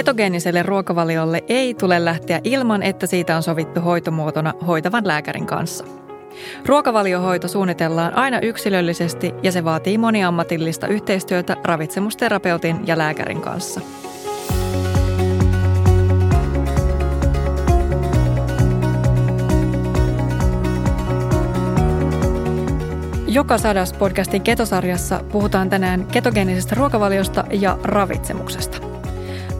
Ketogeeniselle 0.00 0.62
ruokavaliolle 0.62 1.44
ei 1.48 1.74
tule 1.74 2.04
lähteä 2.04 2.40
ilman, 2.44 2.82
että 2.82 3.06
siitä 3.06 3.36
on 3.36 3.42
sovittu 3.42 3.80
hoitomuotona 3.80 4.54
hoitavan 4.66 5.06
lääkärin 5.06 5.46
kanssa. 5.46 5.84
Ruokavaliohoito 6.66 7.48
suunnitellaan 7.48 8.16
aina 8.16 8.40
yksilöllisesti 8.40 9.34
ja 9.42 9.52
se 9.52 9.64
vaatii 9.64 9.98
moniammatillista 9.98 10.86
yhteistyötä 10.86 11.56
ravitsemusterapeutin 11.64 12.86
ja 12.86 12.98
lääkärin 12.98 13.40
kanssa. 13.40 13.80
Joka 23.26 23.58
sadas 23.58 23.92
podcastin 23.92 24.42
ketosarjassa 24.42 25.20
puhutaan 25.32 25.70
tänään 25.70 26.06
ketogeenisestä 26.06 26.74
ruokavaliosta 26.74 27.44
ja 27.50 27.78
ravitsemuksesta. 27.82 28.89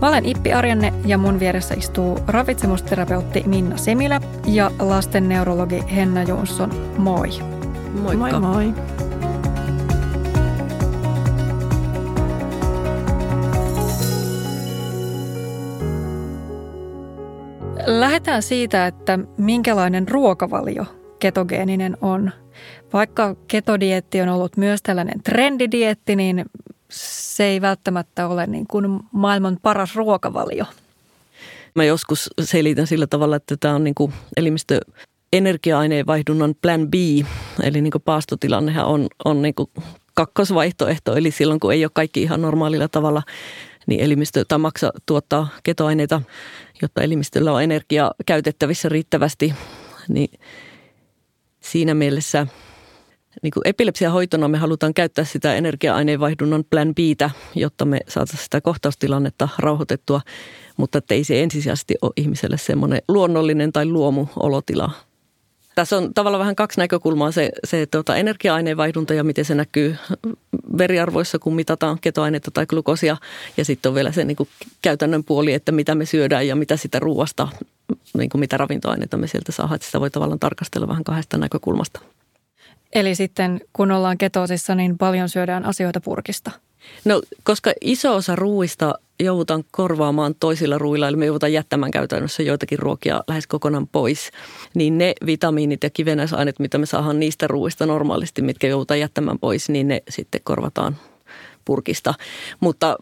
Mä 0.00 0.08
olen 0.08 0.26
Ippi 0.26 0.52
Arjanne 0.52 0.92
ja 1.06 1.18
mun 1.18 1.40
vieressä 1.40 1.74
istuu 1.74 2.18
ravitsemusterapeutti 2.26 3.42
Minna 3.46 3.76
Semilä 3.76 4.20
ja 4.46 4.70
lasten 4.78 5.28
neurologi 5.28 5.84
Henna 5.94 6.22
Jonsson. 6.22 6.70
Moi. 6.98 7.28
Moikka. 8.02 8.40
Moi 8.40 8.40
moi. 8.40 8.74
Lähdetään 17.86 18.42
siitä, 18.42 18.86
että 18.86 19.18
minkälainen 19.38 20.08
ruokavalio 20.08 20.84
ketogeeninen 21.18 21.96
on. 22.00 22.30
Vaikka 22.92 23.36
ketodietti 23.48 24.20
on 24.20 24.28
ollut 24.28 24.56
myös 24.56 24.82
tällainen 24.82 25.22
trendidietti, 25.22 26.16
niin 26.16 26.44
se 26.90 27.44
ei 27.44 27.60
välttämättä 27.60 28.28
ole 28.28 28.46
niin 28.46 28.66
kuin 28.66 29.00
maailman 29.12 29.58
paras 29.62 29.96
ruokavalio. 29.96 30.64
Mä 31.74 31.84
joskus 31.84 32.30
selitän 32.40 32.86
sillä 32.86 33.06
tavalla, 33.06 33.36
että 33.36 33.56
tämä 33.60 33.74
on 33.74 33.84
niin 33.84 33.94
kuin 33.94 34.12
elimistö 34.36 34.80
energia-aineenvaihdunnan 35.32 36.54
plan 36.62 36.88
B, 36.88 36.94
eli 37.62 37.80
niin 37.80 37.90
kuin 37.90 38.02
paastotilannehan 38.02 38.86
on, 38.86 39.08
on 39.24 39.42
niin 39.42 39.54
kuin 39.54 39.70
kakkosvaihtoehto, 40.14 41.16
eli 41.16 41.30
silloin 41.30 41.60
kun 41.60 41.72
ei 41.72 41.84
ole 41.84 41.90
kaikki 41.94 42.22
ihan 42.22 42.42
normaalilla 42.42 42.88
tavalla, 42.88 43.22
niin 43.86 44.00
elimistö 44.00 44.44
tai 44.48 44.58
maksa 44.58 44.92
tuottaa 45.06 45.48
ketoaineita, 45.62 46.22
jotta 46.82 47.02
elimistöllä 47.02 47.52
on 47.52 47.62
energia 47.62 48.10
käytettävissä 48.26 48.88
riittävästi, 48.88 49.54
niin 50.08 50.40
siinä 51.60 51.94
mielessä– 51.94 52.46
niin 53.42 53.50
kuin 53.50 53.62
epilepsiahoitona 53.64 54.48
me 54.48 54.58
halutaan 54.58 54.94
käyttää 54.94 55.24
sitä 55.24 55.54
energia-aineenvaihdunnan 55.54 56.64
plan 56.70 56.94
Btä, 56.94 57.30
jotta 57.54 57.84
me 57.84 58.00
saataisiin 58.08 58.44
sitä 58.44 58.60
kohtaustilannetta 58.60 59.48
rauhoitettua, 59.58 60.20
mutta 60.76 61.00
ei 61.10 61.24
se 61.24 61.42
ensisijaisesti 61.42 61.94
ole 62.02 62.12
ihmiselle 62.16 62.58
semmoinen 62.58 63.02
luonnollinen 63.08 63.72
tai 63.72 63.86
luomu 63.86 64.26
olotila. 64.36 64.90
Tässä 65.74 65.96
on 65.96 66.14
tavallaan 66.14 66.38
vähän 66.38 66.56
kaksi 66.56 66.80
näkökulmaa, 66.80 67.32
se, 67.32 67.50
se 67.64 67.86
tuota, 67.86 68.16
energia-aineenvaihdunta 68.16 69.14
ja 69.14 69.24
miten 69.24 69.44
se 69.44 69.54
näkyy 69.54 69.96
veriarvoissa, 70.78 71.38
kun 71.38 71.54
mitataan 71.54 71.98
ketoainetta 72.00 72.50
tai 72.50 72.66
glukosia. 72.66 73.16
Ja 73.56 73.64
sitten 73.64 73.90
on 73.90 73.94
vielä 73.94 74.12
se 74.12 74.24
niin 74.24 74.36
kuin 74.36 74.48
käytännön 74.82 75.24
puoli, 75.24 75.52
että 75.52 75.72
mitä 75.72 75.94
me 75.94 76.06
syödään 76.06 76.46
ja 76.46 76.56
mitä 76.56 76.76
sitä 76.76 76.98
ruoasta, 76.98 77.48
niin 78.18 78.30
kuin 78.30 78.40
mitä 78.40 78.56
ravintoaineita 78.56 79.16
me 79.16 79.26
sieltä 79.26 79.52
saadaan. 79.52 79.78
Sitä 79.82 80.00
voi 80.00 80.10
tavallaan 80.10 80.38
tarkastella 80.40 80.88
vähän 80.88 81.04
kahdesta 81.04 81.38
näkökulmasta. 81.38 82.00
Eli 82.92 83.14
sitten 83.14 83.60
kun 83.72 83.90
ollaan 83.90 84.18
ketoosissa, 84.18 84.74
niin 84.74 84.98
paljon 84.98 85.28
syödään 85.28 85.64
asioita 85.64 86.00
purkista. 86.00 86.50
No, 87.04 87.22
koska 87.42 87.72
iso 87.80 88.14
osa 88.14 88.36
ruuista 88.36 88.94
joudutaan 89.20 89.64
korvaamaan 89.70 90.34
toisilla 90.40 90.78
ruuilla, 90.78 91.08
eli 91.08 91.16
me 91.16 91.26
joudutaan 91.26 91.52
jättämään 91.52 91.90
käytännössä 91.90 92.42
joitakin 92.42 92.78
ruokia 92.78 93.24
lähes 93.28 93.46
kokonaan 93.46 93.86
pois, 93.86 94.30
niin 94.74 94.98
ne 94.98 95.14
vitamiinit 95.26 95.82
ja 95.82 95.90
kivenäisaineet, 95.90 96.58
mitä 96.58 96.78
me 96.78 96.86
saadaan 96.86 97.20
niistä 97.20 97.46
ruuista 97.46 97.86
normaalisti, 97.86 98.42
mitkä 98.42 98.66
joudutaan 98.66 99.00
jättämään 99.00 99.38
pois, 99.38 99.68
niin 99.68 99.88
ne 99.88 100.02
sitten 100.08 100.40
korvataan 100.44 100.96
purkista. 101.64 102.14
Mutta 102.60 102.96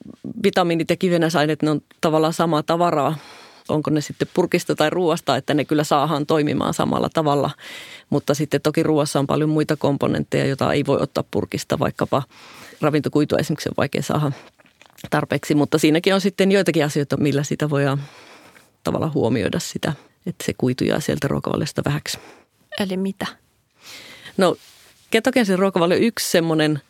vitamiinit 0.45 0.91
ja 0.91 0.97
kivenäisaineet, 0.97 1.63
ne 1.63 1.71
on 1.71 1.81
tavallaan 2.01 2.33
samaa 2.33 2.63
tavaraa, 2.63 3.17
onko 3.69 3.91
ne 3.91 4.01
sitten 4.01 4.29
purkista 4.35 4.75
tai 4.75 4.91
ruoasta, 4.91 5.37
että 5.37 5.55
ne 5.55 5.65
kyllä 5.65 5.85
saahan 5.85 6.27
toimimaan 6.27 6.75
samalla 6.75 7.09
tavalla. 7.15 7.51
Mutta 8.11 8.35
sitten 8.35 8.61
toki 8.61 8.83
ruoassa 8.83 9.19
on 9.19 9.27
paljon 9.27 9.51
muita 9.51 9.77
komponentteja, 9.77 10.47
joita 10.47 10.73
ei 10.73 10.87
voi 10.87 10.99
ottaa 11.01 11.25
purkista, 11.31 11.79
vaikkapa 11.79 12.23
ravintokuitua 12.81 13.39
esimerkiksi 13.39 13.69
on 13.69 13.75
vaikea 13.77 14.03
saada 14.03 14.33
tarpeeksi, 15.11 15.55
mutta 15.55 15.79
siinäkin 15.79 16.15
on 16.15 16.21
sitten 16.21 16.53
joitakin 16.53 16.85
asioita, 16.85 17.17
millä 17.17 17.43
sitä 17.43 17.71
voidaan 17.71 18.03
tavallaan 18.85 19.15
huomioida 19.15 19.59
sitä, 19.59 19.93
että 20.27 20.45
se 20.45 20.53
kuitu 20.59 20.85
jää 20.85 21.01
sieltä 21.01 21.29
ruokavaliosta 21.29 21.83
vähäksi. 21.85 22.19
Eli 22.81 22.97
mitä? 22.97 23.27
No 24.37 24.57
ketogeenisen 25.11 25.59
ruokavalio 25.59 25.99
yksi 25.99 26.31
semmoinen 26.31 26.81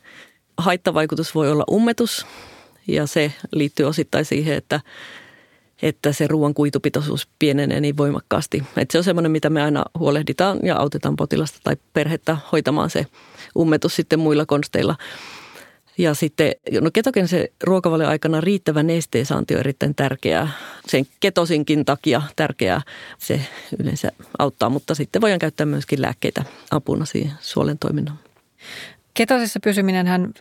haittavaikutus 0.56 1.34
voi 1.34 1.50
olla 1.50 1.64
ummetus 1.72 2.26
ja 2.88 3.06
se 3.06 3.32
liittyy 3.52 3.86
osittain 3.86 4.24
siihen, 4.24 4.56
että 4.56 4.80
että 5.82 6.12
se 6.12 6.26
ruoan 6.26 6.54
kuitupitoisuus 6.54 7.28
pienenee 7.38 7.80
niin 7.80 7.96
voimakkaasti. 7.96 8.62
Että 8.76 8.92
se 8.92 8.98
on 8.98 9.04
semmoinen, 9.04 9.32
mitä 9.32 9.50
me 9.50 9.62
aina 9.62 9.84
huolehditaan 9.98 10.58
ja 10.62 10.76
autetaan 10.76 11.16
potilasta 11.16 11.58
tai 11.64 11.76
perhettä 11.92 12.36
hoitamaan 12.52 12.90
se 12.90 13.06
ummetus 13.58 13.96
sitten 13.96 14.18
muilla 14.18 14.46
konsteilla. 14.46 14.96
Ja 15.98 16.14
sitten 16.14 16.52
no 16.80 16.90
ketogenisen 16.90 17.48
ruokavalion 17.64 18.10
aikana 18.10 18.40
riittävä 18.40 18.82
nesteen 18.82 19.26
saanti 19.26 19.54
on 19.54 19.60
erittäin 19.60 19.94
tärkeää. 19.94 20.48
Sen 20.88 21.06
ketosinkin 21.20 21.84
takia 21.84 22.22
tärkeää 22.36 22.82
se 23.18 23.40
yleensä 23.78 24.12
auttaa, 24.38 24.70
mutta 24.70 24.94
sitten 24.94 25.22
voidaan 25.22 25.38
käyttää 25.38 25.66
myöskin 25.66 26.02
lääkkeitä 26.02 26.44
apuna 26.70 27.04
siihen 27.04 27.32
suolen 27.40 27.78
toiminnan. 27.78 28.18
Ketosissa 29.14 29.60
pysyminen 29.64 30.06
hän 30.06 30.34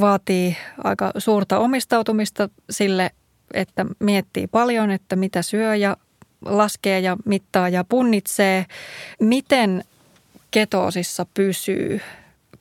vaatii 0.00 0.56
aika 0.84 1.12
suurta 1.18 1.58
omistautumista 1.58 2.48
sille 2.70 3.10
että 3.54 3.86
miettii 3.98 4.46
paljon, 4.46 4.90
että 4.90 5.16
mitä 5.16 5.42
syö 5.42 5.76
ja 5.76 5.96
laskee 6.44 7.00
ja 7.00 7.16
mittaa 7.24 7.68
ja 7.68 7.84
punnitsee. 7.84 8.66
Miten 9.20 9.84
ketoosissa 10.50 11.26
pysyy? 11.34 12.00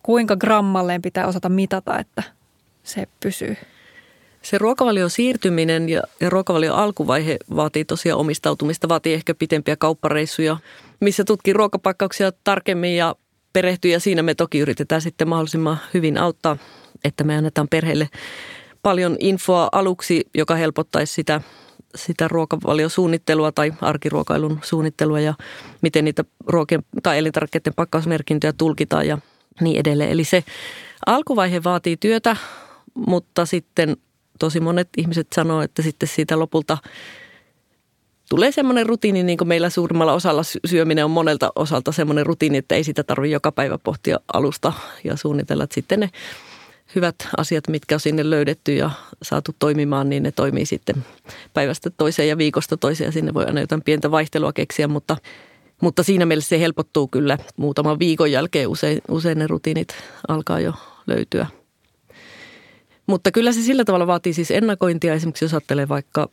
Kuinka 0.04 0.36
grammalleen 0.36 1.02
pitää 1.02 1.28
osata 1.28 1.50
mitata, 1.50 2.00
että 2.00 2.24
se 2.84 3.08
pysyy? 3.20 3.58
Se 4.42 4.58
ruokavalion 4.58 5.10
siirtyminen 5.10 5.90
ja, 5.90 6.02
ja 6.20 6.30
ruokavalion 6.30 6.76
alkuvaihe 6.76 7.38
vaatii 7.56 7.86
tosiaan 7.86 8.20
omistautumista, 8.20 8.90
vaatii 8.90 9.14
ehkä 9.14 9.34
pitempiä 9.36 9.76
kauppareissuja, 9.76 10.58
missä 11.00 11.24
tutkii 11.24 11.54
ruokapakkauksia 11.54 12.32
tarkemmin 12.44 12.96
ja 12.96 13.16
perehtyy 13.54 13.92
ja 13.92 14.00
siinä 14.00 14.24
me 14.24 14.36
toki 14.36 14.60
yritetään 14.60 15.02
sitten 15.02 15.28
mahdollisimman 15.28 15.80
hyvin 15.94 16.18
auttaa, 16.18 16.58
että 17.04 17.24
me 17.24 17.38
annetaan 17.38 17.68
perheelle 17.68 18.10
paljon 18.88 19.16
infoa 19.20 19.70
aluksi, 19.72 20.26
joka 20.36 20.56
helpottaisi 20.56 21.14
sitä, 21.14 21.42
sitä 21.96 22.28
ruokavaliosuunnittelua 22.28 23.52
tai 23.52 23.74
arkiruokailun 23.82 24.60
suunnittelua 24.64 25.20
ja 25.20 25.34
miten 25.82 26.06
niitä 26.06 26.24
ruokien 26.46 26.84
tai 27.04 27.18
elintarvikkeiden 27.18 27.74
pakkausmerkintöjä 27.74 28.54
tulkitaan 28.54 29.08
ja 29.08 29.18
niin 29.62 29.80
edelleen. 29.80 30.10
Eli 30.10 30.24
se 30.24 30.44
alkuvaihe 31.06 31.64
vaatii 31.64 31.98
työtä, 31.98 32.36
mutta 32.94 33.46
sitten 33.46 33.98
tosi 34.40 34.60
monet 34.60 34.90
ihmiset 34.98 35.28
sanoo, 35.36 35.62
että 35.62 35.82
sitten 35.82 36.10
siitä 36.10 36.40
lopulta 36.40 36.78
tulee 38.30 38.52
semmoinen 38.52 38.86
rutiini, 38.86 39.24
niin 39.24 39.38
kuin 39.38 39.48
meillä 39.48 39.70
suurimmalla 39.70 40.14
osalla 40.14 40.42
syöminen 40.66 41.06
on 41.06 41.12
monelta 41.12 41.52
osalta 41.56 41.92
semmoinen 41.92 42.26
rutiini, 42.26 42.58
että 42.58 42.76
ei 42.76 42.84
sitä 42.84 43.04
tarvitse 43.04 43.34
joka 43.34 43.52
päivä 43.52 43.78
pohtia 43.78 44.20
alusta 44.34 44.74
ja 45.04 45.18
suunnitella, 45.18 45.64
että 45.64 45.76
sitten 45.76 46.00
ne 46.00 46.10
hyvät 46.96 47.16
asiat, 47.38 47.68
mitkä 47.68 47.96
on 47.96 48.00
sinne 48.00 48.30
löydetty 48.30 48.76
ja 48.76 48.92
saatu 49.24 49.56
toimimaan, 49.60 50.10
niin 50.10 50.24
ne 50.24 50.32
toimii 50.32 50.66
sitten 50.66 51.06
päivästä 51.54 51.90
toiseen 51.90 52.30
ja 52.30 52.38
viikosta 52.38 52.78
toiseen. 52.78 53.14
Sinne 53.14 53.34
voi 53.34 53.46
aina 53.46 53.62
jotain 53.62 53.82
pientä 53.82 54.12
vaihtelua 54.12 54.54
keksiä, 54.54 54.88
mutta, 54.88 55.18
mutta 55.82 56.04
siinä 56.04 56.26
mielessä 56.26 56.50
se 56.50 56.60
helpottuu 56.60 57.08
kyllä. 57.08 57.38
Muutaman 57.58 58.00
viikon 58.00 58.32
jälkeen 58.32 58.68
usein, 58.68 59.02
usein 59.08 59.40
ne 59.40 59.48
rutiinit 59.48 59.96
alkaa 60.28 60.60
jo 60.60 60.74
löytyä. 61.08 61.48
Mutta 63.08 63.32
kyllä 63.32 63.52
se 63.52 63.62
sillä 63.62 63.86
tavalla 63.86 64.08
vaatii 64.08 64.34
siis 64.34 64.52
ennakointia. 64.52 65.14
Esimerkiksi 65.14 65.46
jos 65.46 65.54
ajattelee 65.54 65.88
vaikka 65.88 66.30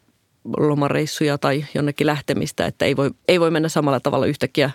lomareissuja 0.57 1.39
tai 1.39 1.65
jonnekin 1.75 2.07
lähtemistä, 2.07 2.67
että 2.67 2.85
ei 2.85 2.97
voi, 2.97 3.11
ei 3.29 3.41
voi 3.41 3.51
mennä 3.51 3.69
samalla 3.69 4.01
tavalla 4.01 4.27
yhtäkkiä 4.27 4.71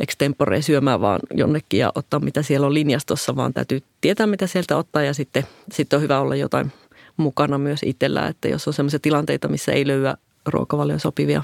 extempore 0.00 0.62
syömään 0.62 1.00
vaan 1.00 1.20
jonnekin 1.34 1.80
ja 1.80 1.92
ottaa 1.94 2.20
mitä 2.20 2.42
siellä 2.42 2.66
on 2.66 2.74
linjastossa, 2.74 3.36
vaan 3.36 3.54
täytyy 3.54 3.82
tietää 4.00 4.26
mitä 4.26 4.46
sieltä 4.46 4.76
ottaa 4.76 5.02
ja 5.02 5.14
sitten, 5.14 5.46
sitten 5.72 5.96
on 5.96 6.02
hyvä 6.02 6.20
olla 6.20 6.36
jotain 6.36 6.72
mukana 7.16 7.58
myös 7.58 7.80
itsellä, 7.84 8.26
että 8.26 8.48
jos 8.48 8.68
on 8.68 8.74
sellaisia 8.74 9.00
tilanteita, 9.00 9.48
missä 9.48 9.72
ei 9.72 9.86
löyä 9.86 10.16
ruokavalion 10.46 11.00
sopivia 11.00 11.42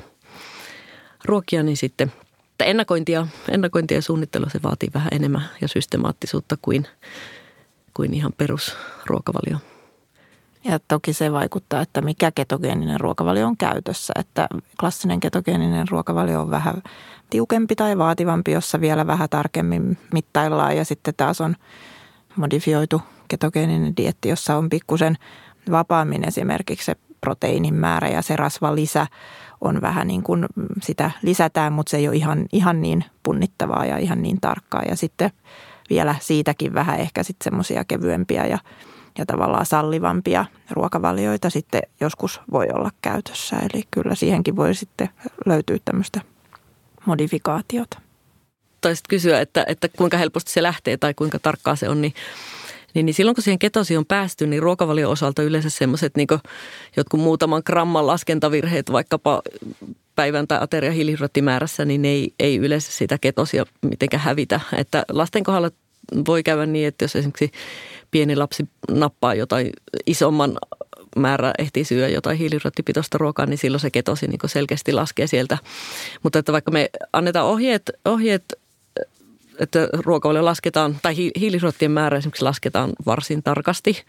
ruokia, 1.24 1.62
niin 1.62 1.76
sitten 1.76 2.12
että 2.56 2.64
ennakointia, 2.64 3.26
ennakointia 3.48 3.98
ja 3.98 4.02
suunnittelua 4.02 4.48
se 4.48 4.62
vaatii 4.62 4.88
vähän 4.94 5.08
enemmän 5.12 5.42
ja 5.60 5.68
systemaattisuutta 5.68 6.56
kuin, 6.62 6.86
kuin 7.94 8.14
ihan 8.14 8.32
perusruokavalio. 8.38 9.58
Ja 10.68 10.78
toki 10.88 11.12
se 11.12 11.32
vaikuttaa, 11.32 11.80
että 11.80 12.00
mikä 12.00 12.30
ketogeeninen 12.30 13.00
ruokavalio 13.00 13.46
on 13.46 13.56
käytössä. 13.56 14.12
Että 14.18 14.48
klassinen 14.80 15.20
ketogeeninen 15.20 15.88
ruokavalio 15.88 16.40
on 16.40 16.50
vähän 16.50 16.82
tiukempi 17.30 17.76
tai 17.76 17.98
vaativampi, 17.98 18.52
jossa 18.52 18.80
vielä 18.80 19.06
vähän 19.06 19.28
tarkemmin 19.28 19.98
mittaillaan. 20.12 20.76
Ja 20.76 20.84
sitten 20.84 21.14
taas 21.16 21.40
on 21.40 21.56
modifioitu 22.36 23.02
ketogeeninen 23.28 23.96
dietti, 23.96 24.28
jossa 24.28 24.56
on 24.56 24.70
pikkusen 24.70 25.16
vapaammin 25.70 26.28
esimerkiksi 26.28 26.84
se 26.84 26.96
proteiinin 27.20 27.74
määrä 27.74 28.08
ja 28.08 28.22
se 28.22 28.36
rasvan 28.36 28.76
lisä 28.76 29.06
on 29.60 29.80
vähän 29.80 30.06
niin 30.06 30.22
kuin 30.22 30.46
sitä 30.82 31.10
lisätään, 31.22 31.72
mutta 31.72 31.90
se 31.90 31.96
ei 31.96 32.08
ole 32.08 32.16
ihan, 32.16 32.46
ihan 32.52 32.82
niin 32.82 33.04
punnittavaa 33.22 33.86
ja 33.86 33.98
ihan 33.98 34.22
niin 34.22 34.40
tarkkaa. 34.40 34.82
Ja 34.88 34.96
sitten 34.96 35.30
vielä 35.90 36.14
siitäkin 36.20 36.74
vähän 36.74 37.00
ehkä 37.00 37.22
sitten 37.22 37.44
semmoisia 37.44 37.84
kevyempiä 37.84 38.46
ja, 38.46 38.58
ja 39.18 39.26
tavallaan 39.26 39.66
sallivampia 39.66 40.44
ruokavalioita 40.70 41.50
sitten 41.50 41.82
joskus 42.00 42.40
voi 42.52 42.66
olla 42.74 42.90
käytössä. 43.02 43.56
Eli 43.56 43.82
kyllä 43.90 44.14
siihenkin 44.14 44.56
voi 44.56 44.74
sitten 44.74 45.08
löytyä 45.46 45.76
tämmöistä 45.84 46.20
modifikaatiota. 47.06 47.98
Taisit 48.80 49.08
kysyä, 49.08 49.40
että, 49.40 49.64
että 49.68 49.88
kuinka 49.88 50.16
helposti 50.16 50.52
se 50.52 50.62
lähtee 50.62 50.96
tai 50.96 51.14
kuinka 51.14 51.38
tarkkaa 51.38 51.76
se 51.76 51.88
on, 51.88 52.02
niin 52.02 52.14
niin, 52.96 53.06
niin 53.06 53.14
silloin 53.14 53.34
kun 53.34 53.44
siihen 53.44 53.58
ketosiin 53.58 53.98
on 53.98 54.06
päästy, 54.06 54.46
niin 54.46 54.62
ruokavalion 54.62 55.12
osalta 55.12 55.42
yleensä 55.42 55.70
semmoiset 55.70 56.16
niin 56.16 56.28
jotkut 56.96 57.20
muutaman 57.20 57.62
gramman 57.66 58.06
laskentavirheet 58.06 58.92
vaikkapa 58.92 59.42
päivän 60.14 60.48
tai 60.48 60.58
aterian 60.60 60.94
hiilihydraattimäärässä, 60.94 61.84
niin 61.84 62.02
ne 62.02 62.08
ei, 62.08 62.34
ei 62.38 62.56
yleensä 62.56 62.92
sitä 62.92 63.18
ketosia 63.18 63.66
mitenkään 63.82 64.22
hävitä. 64.22 64.60
Että 64.76 65.04
lasten 65.08 65.44
kohdalla 65.44 65.70
voi 66.26 66.42
käydä 66.42 66.66
niin, 66.66 66.88
että 66.88 67.04
jos 67.04 67.16
esimerkiksi 67.16 67.50
pieni 68.10 68.36
lapsi 68.36 68.68
nappaa 68.90 69.34
jotain 69.34 69.70
isomman 70.06 70.58
määrä 71.16 71.52
ehtii 71.58 71.84
syödä 71.84 72.08
jotain 72.08 72.38
hiilihydraattipitoista 72.38 73.18
ruokaa, 73.18 73.46
niin 73.46 73.58
silloin 73.58 73.80
se 73.80 73.90
ketosi 73.90 74.26
niin 74.26 74.38
selkeästi 74.46 74.92
laskee 74.92 75.26
sieltä. 75.26 75.58
Mutta 76.22 76.38
että 76.38 76.52
vaikka 76.52 76.70
me 76.70 76.90
annetaan 77.12 77.46
ohjeet, 77.46 77.90
ohjeet 78.04 78.44
että 79.58 79.88
ruokavalio 79.92 80.44
lasketaan, 80.44 80.98
tai 81.02 81.16
hiilihydraattien 81.16 81.90
määrä 81.90 82.18
esimerkiksi 82.18 82.44
lasketaan 82.44 82.92
varsin 83.06 83.42
tarkasti, 83.42 84.02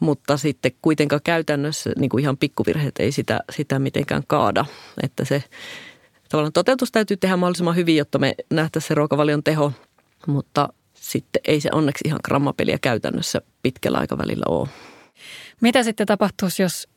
mutta 0.00 0.36
sitten 0.36 0.72
kuitenkaan 0.82 1.20
käytännössä 1.24 1.90
niin 1.96 2.08
kuin 2.08 2.22
ihan 2.22 2.36
pikkuvirheet 2.36 2.94
ei 2.98 3.12
sitä, 3.12 3.40
sitä 3.50 3.78
mitenkään 3.78 4.22
kaada. 4.26 4.64
Että 5.02 5.24
se 5.24 5.44
tavallaan 6.28 6.52
toteutus 6.52 6.92
täytyy 6.92 7.16
tehdä 7.16 7.36
mahdollisimman 7.36 7.76
hyvin, 7.76 7.96
jotta 7.96 8.18
me 8.18 8.34
nähtäisiin 8.50 8.88
se 8.88 8.94
ruokavalion 8.94 9.42
teho, 9.42 9.72
mutta 10.26 10.68
sitten 11.10 11.42
ei 11.44 11.60
se 11.60 11.68
onneksi 11.72 12.02
ihan 12.06 12.20
grammapeliä 12.24 12.78
käytännössä 12.82 13.40
pitkällä 13.62 13.98
aikavälillä 13.98 14.44
ole. 14.48 14.68
Mitä 15.60 15.82
sitten 15.82 16.06
tapahtuisi, 16.06 16.62
jos 16.62 16.88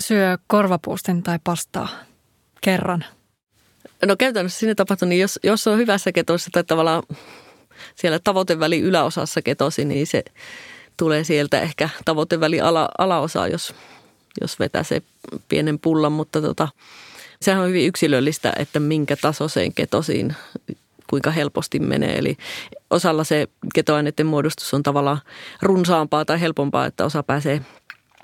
syö 0.00 0.38
korvapuustin 0.46 1.22
tai 1.22 1.38
pastaa 1.44 1.88
kerran 2.60 3.04
No 4.06 4.16
käytännössä 4.16 4.58
siinä 4.58 4.74
tapahtuu, 4.74 5.08
niin 5.08 5.20
jos, 5.20 5.38
jos 5.42 5.66
on 5.66 5.78
hyvässä 5.78 6.12
ketossa 6.12 6.50
tai 6.52 6.64
tavallaan 6.64 7.02
siellä 7.94 8.18
tavoiteväli 8.18 8.80
yläosassa 8.80 9.42
ketosi, 9.42 9.84
niin 9.84 10.06
se 10.06 10.24
tulee 10.96 11.24
sieltä 11.24 11.60
ehkä 11.60 11.88
tavoiteväli 12.04 12.60
ala, 12.60 12.88
alaosa, 12.98 13.48
jos, 13.48 13.74
jos 14.40 14.58
vetää 14.58 14.82
se 14.82 15.02
pienen 15.48 15.78
pullan, 15.78 16.12
mutta 16.12 16.40
tota, 16.40 16.68
sehän 17.42 17.62
on 17.62 17.68
hyvin 17.68 17.86
yksilöllistä, 17.86 18.52
että 18.58 18.80
minkä 18.80 19.16
tasoiseen 19.16 19.74
ketosiin 19.74 20.36
kuinka 21.10 21.30
helposti 21.30 21.78
menee. 21.78 22.18
Eli 22.18 22.36
osalla 22.90 23.24
se 23.24 23.46
ketoaineiden 23.74 24.26
muodostus 24.26 24.74
on 24.74 24.82
tavallaan 24.82 25.20
runsaampaa 25.62 26.24
tai 26.24 26.40
helpompaa, 26.40 26.86
että 26.86 27.04
osa 27.04 27.22
pääsee 27.22 27.60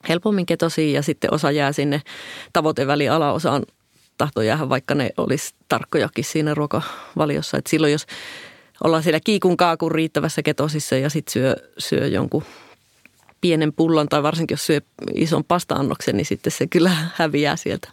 helpommin 0.09 0.47
ketosiin 0.47 0.93
ja 0.93 1.03
sitten 1.03 1.35
osa 1.35 1.51
jää 1.51 1.73
sinne 1.73 2.03
tavoiteväli 2.53 3.09
alaosaan 3.09 3.63
jäädä, 4.45 4.69
vaikka 4.69 4.95
ne 4.95 5.11
olisi 5.17 5.55
tarkkojakin 5.69 6.25
siinä 6.25 6.55
ruokavaliossa. 6.55 7.59
Et 7.59 7.67
silloin 7.67 7.93
jos 7.93 8.07
ollaan 8.85 9.03
siellä 9.03 9.21
kiikun 9.25 9.57
kaakun 9.57 9.93
riittävässä 9.93 10.43
ketosissa 10.43 10.97
ja 10.97 11.11
sitten 11.11 11.33
syö, 11.33 11.57
syö 11.79 12.07
jonkun 12.07 12.43
pienen 13.41 13.73
pullon 13.73 14.09
tai 14.09 14.23
varsinkin 14.23 14.55
jos 14.55 14.67
syö 14.67 14.81
ison 15.15 15.45
pasta-annoksen, 15.45 16.17
niin 16.17 16.27
sitten 16.27 16.53
se 16.53 16.67
kyllä 16.67 16.91
häviää 17.15 17.57
sieltä. 17.57 17.91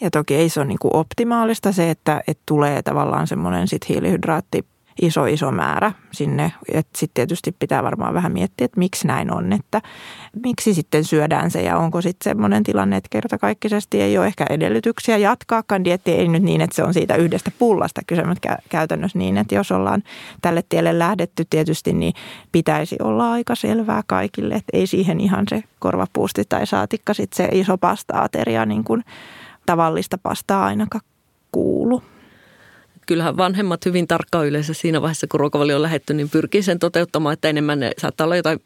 Ja 0.00 0.10
toki 0.10 0.34
ei 0.34 0.48
se 0.48 0.60
ole 0.60 0.68
niin 0.68 0.78
optimaalista 0.82 1.72
se, 1.72 1.90
että, 1.90 2.22
että 2.26 2.42
tulee 2.46 2.82
tavallaan 2.82 3.26
semmoinen 3.26 3.68
sit 3.68 3.88
hiilihydraatti 3.88 4.64
iso, 5.02 5.26
iso 5.26 5.50
määrä 5.50 5.92
sinne. 6.12 6.52
Sitten 6.70 7.14
tietysti 7.14 7.56
pitää 7.58 7.82
varmaan 7.82 8.14
vähän 8.14 8.32
miettiä, 8.32 8.64
että 8.64 8.78
miksi 8.78 9.06
näin 9.06 9.34
on, 9.34 9.52
että 9.52 9.82
miksi 10.44 10.74
sitten 10.74 11.04
syödään 11.04 11.50
se 11.50 11.62
ja 11.62 11.78
onko 11.78 12.00
sitten 12.00 12.30
semmoinen 12.30 12.62
tilanne, 12.62 12.96
että 12.96 13.08
kertakaikkisesti 13.10 14.00
ei 14.00 14.18
ole 14.18 14.26
ehkä 14.26 14.46
edellytyksiä 14.50 15.16
jatkaakaan 15.16 15.84
dietti. 15.84 16.12
Ei 16.12 16.28
nyt 16.28 16.42
niin, 16.42 16.60
että 16.60 16.76
se 16.76 16.82
on 16.82 16.94
siitä 16.94 17.16
yhdestä 17.16 17.50
pullasta 17.58 18.00
kyse, 18.06 18.24
mutta 18.24 18.56
käytännössä 18.68 19.18
niin, 19.18 19.38
että 19.38 19.54
jos 19.54 19.72
ollaan 19.72 20.02
tälle 20.42 20.64
tielle 20.68 20.98
lähdetty 20.98 21.44
tietysti, 21.50 21.92
niin 21.92 22.14
pitäisi 22.52 22.96
olla 23.02 23.32
aika 23.32 23.54
selvää 23.54 24.02
kaikille, 24.06 24.54
että 24.54 24.76
ei 24.78 24.86
siihen 24.86 25.20
ihan 25.20 25.44
se 25.48 25.64
korvapuusti 25.78 26.42
tai 26.48 26.66
saatikka 26.66 27.14
sitten 27.14 27.36
se 27.36 27.48
iso 27.52 27.78
pasta-ateria 27.78 28.66
niin 28.66 28.84
kuin 28.84 29.04
tavallista 29.66 30.18
pastaa 30.18 30.64
ainakaan 30.64 31.04
kuulu 31.52 32.02
kyllähän 33.12 33.36
vanhemmat 33.36 33.84
hyvin 33.84 34.08
tarkkaan 34.08 34.46
yleensä 34.46 34.74
siinä 34.74 35.02
vaiheessa, 35.02 35.26
kun 35.26 35.40
ruokavalio 35.40 35.76
on 35.76 35.82
lähetty, 35.82 36.14
niin 36.14 36.30
pyrkii 36.30 36.62
sen 36.62 36.78
toteuttamaan, 36.78 37.32
että 37.32 37.48
enemmän 37.48 37.80
ne 37.80 37.90
saattaa 37.98 38.24
olla 38.24 38.36
jotain 38.36 38.60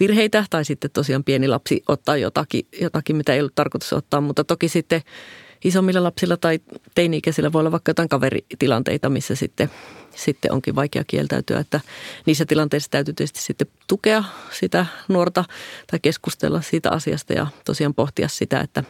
virheitä 0.00 0.44
tai 0.50 0.64
sitten 0.64 0.90
tosiaan 0.90 1.24
pieni 1.24 1.48
lapsi 1.48 1.82
ottaa 1.88 2.16
jotakin, 2.16 2.66
jotakin 2.80 3.16
mitä 3.16 3.34
ei 3.34 3.40
ollut 3.40 3.54
tarkoitus 3.54 3.92
ottaa, 3.92 4.20
mutta 4.20 4.44
toki 4.44 4.68
sitten 4.68 5.02
isommilla 5.64 6.02
lapsilla 6.02 6.36
tai 6.36 6.60
teini-ikäisillä 6.94 7.52
voi 7.52 7.60
olla 7.60 7.72
vaikka 7.72 7.90
jotain 7.90 8.08
kaveritilanteita, 8.08 9.10
missä 9.10 9.34
sitten, 9.34 9.70
sitten 10.14 10.52
onkin 10.52 10.74
vaikea 10.74 11.04
kieltäytyä, 11.06 11.60
että 11.60 11.80
niissä 12.26 12.46
tilanteissa 12.46 12.90
täytyy 12.90 13.14
tietysti 13.14 13.40
sitten 13.40 13.66
tukea 13.86 14.24
sitä 14.50 14.86
nuorta 15.08 15.44
tai 15.90 15.98
keskustella 16.02 16.60
siitä 16.60 16.90
asiasta 16.90 17.32
ja 17.32 17.46
tosiaan 17.64 17.94
pohtia 17.94 18.28
sitä, 18.28 18.60
että 18.60 18.84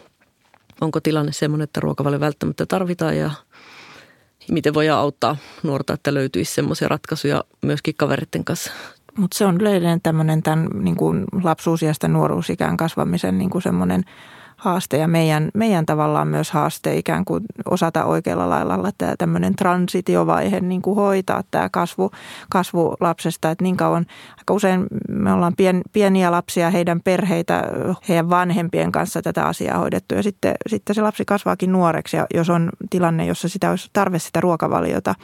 onko 0.81 1.01
tilanne 1.01 1.33
semmoinen, 1.33 1.65
että 1.65 1.81
ruokavalio 1.81 2.21
välttämättä 2.21 2.67
tarvitaan 2.67 3.17
ja 3.17 3.31
miten 4.51 4.75
voidaan 4.75 5.01
auttaa 5.01 5.37
nuorta, 5.63 5.93
että 5.93 6.15
löytyisi 6.15 6.55
semmoisia 6.55 6.89
ratkaisuja 6.89 7.45
myöskin 7.63 7.95
kaveritten 7.97 8.45
kanssa. 8.45 8.73
Mutta 9.19 9.39
se 9.39 9.47
on 9.47 9.61
yleinen 9.61 10.01
tämmöinen 10.03 10.43
tämän 10.43 10.69
niin 10.73 10.97
kuin 10.97 11.25
lapsuusiasta 11.43 12.09
nuoruusikään 12.09 12.77
kasvamisen 12.77 13.39
niin 13.39 13.51
kuin 13.51 13.63
semmoinen– 13.63 14.05
haaste 14.63 14.99
ja 14.99 15.09
meidän, 15.09 15.51
meidän 15.55 15.87
tavallaan 15.87 16.29
myös 16.29 16.51
haaste 16.51 16.97
ikään 16.97 17.25
kuin 17.25 17.45
osata 17.71 18.05
oikealla 18.05 18.51
lailla 18.51 18.91
tämä 18.99 19.15
tämmöinen 19.19 19.57
transitiovaihe 19.57 20.61
niin 20.61 20.83
kuin 20.83 20.97
hoitaa 20.97 21.43
tämä 21.51 21.69
kasvu, 21.69 22.11
kasvu 22.51 22.97
lapsesta. 23.01 23.51
Että 23.51 23.65
niin 23.65 23.77
kauan, 23.77 24.07
aika 24.39 24.55
usein 24.55 24.87
me 25.23 25.33
ollaan 25.33 25.57
pien, 25.57 25.83
pieniä 25.93 26.31
lapsia, 26.31 26.71
heidän 26.71 27.01
perheitä, 27.01 27.65
heidän 28.09 28.31
vanhempien 28.31 28.93
kanssa 28.93 29.23
tätä 29.23 29.45
asiaa 29.45 29.79
hoidettu. 29.79 30.15
Ja 30.15 30.23
sitten, 30.23 30.55
sitten 30.67 30.95
se 30.95 31.03
lapsi 31.03 31.25
kasvaakin 31.25 31.73
nuoreksi. 31.73 32.17
Ja 32.17 32.27
jos 32.35 32.51
on 32.51 32.71
tilanne, 32.91 33.27
jossa 33.27 33.49
sitä 33.49 33.71
olisi 33.71 33.91
tarve 33.93 34.19
sitä 34.19 34.41
ruokavaliota 34.41 35.15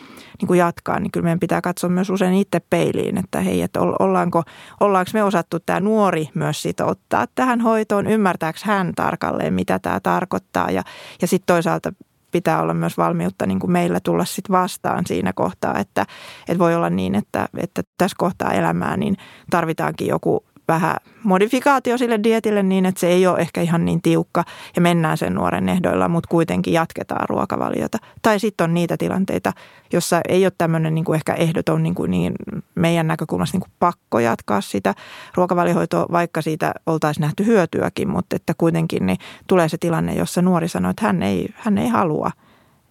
niin 0.41 0.47
kuin 0.47 0.59
jatkaa, 0.59 1.01
niin 1.01 1.11
kyllä 1.11 1.25
meidän 1.25 1.41
pitää 1.41 1.61
katsoa 1.61 1.91
myös 1.91 2.11
usein 2.11 2.35
itse 2.35 2.61
peiliin, 2.71 3.19
että 3.19 3.41
hei, 3.41 3.63
että 3.63 3.81
ollaanko, 3.81 4.43
ollaanko 4.81 5.11
me 5.15 5.23
osattu 5.23 5.61
tämä 5.61 5.81
nuori 5.81 6.29
myös 6.35 6.63
sitouttaa 6.63 7.27
tähän 7.35 7.61
hoitoon, 7.61 8.07
ymmärtääkö 8.07 8.59
hän 8.63 8.93
tarkalleen 8.97 9.55
mitä 9.55 9.79
tämä 9.79 10.01
tarkoittaa. 10.01 10.71
Ja, 10.71 10.83
ja 11.23 11.29
sitten 11.29 11.55
toisaalta 11.55 11.93
pitää 12.31 12.63
olla 12.63 12.75
myös 12.75 12.99
valmiutta 12.99 13.47
niin 13.47 13.59
kuin 13.59 13.71
meillä 13.71 14.01
tulla 14.01 14.25
sit 14.25 14.51
vastaan 14.51 15.07
siinä 15.07 15.33
kohtaa, 15.33 15.79
että, 15.79 16.07
että 16.49 16.59
voi 16.59 16.75
olla 16.75 16.91
niin, 16.91 17.15
että, 17.15 17.49
että 17.57 17.83
tässä 17.99 18.17
kohtaa 18.19 18.53
elämää 18.53 18.97
niin 18.97 19.17
tarvitaankin 19.51 20.07
joku 20.09 20.45
vähän 20.69 20.97
modifikaatio 21.25 21.99
sille 21.99 22.21
dietille 22.23 22.63
niin, 22.63 22.87
että 22.87 23.01
se 23.01 23.07
ei 23.09 23.27
ole 23.27 23.39
ehkä 23.39 23.61
ihan 23.61 23.85
niin 23.85 24.03
tiukka 24.03 24.45
ja 24.77 24.83
mennään 24.83 25.19
sen 25.19 25.35
nuoren 25.35 25.69
ehdoilla, 25.69 26.09
mutta 26.09 26.29
kuitenkin 26.29 26.73
jatketaan 26.73 27.29
ruokavaliota. 27.29 27.99
Tai 28.23 28.41
sitten 28.41 28.65
on 28.65 28.75
niitä 28.75 28.97
tilanteita, 28.97 29.53
jossa 29.93 30.21
ei 30.29 30.45
ole 30.45 30.53
tämmöinen 30.59 30.95
niin 30.95 31.05
kuin 31.05 31.17
ehkä 31.17 31.35
ehdoton 31.35 31.83
niin, 31.83 31.95
kuin 31.95 32.11
niin 32.11 32.33
meidän 32.75 33.07
näkökulmasta 33.07 33.55
niin 33.55 33.63
kuin 33.63 33.73
pakko 33.79 34.19
jatkaa 34.19 34.61
sitä 34.61 34.95
ruokavaliohoitoa, 35.35 36.07
vaikka 36.13 36.43
siitä 36.43 36.73
oltaisiin 36.87 37.23
nähty 37.23 37.47
hyötyäkin, 37.47 38.09
mutta 38.09 38.37
että 38.37 38.55
kuitenkin 38.59 39.07
niin 39.07 39.19
tulee 39.47 39.69
se 39.69 39.77
tilanne, 39.79 40.15
jossa 40.15 40.43
nuori 40.43 40.69
sanoo, 40.69 40.91
että 40.91 41.07
hän 41.07 41.23
ei, 41.23 41.49
hän 41.55 41.79
ei 41.79 41.89
halua– 41.89 42.31